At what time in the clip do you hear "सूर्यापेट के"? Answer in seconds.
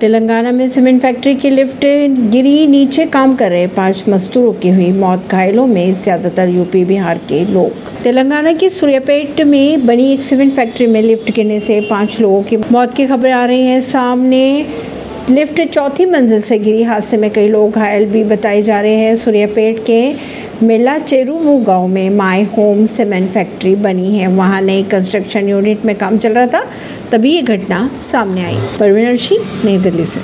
19.16-20.00